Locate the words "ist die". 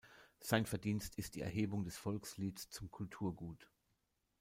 1.19-1.41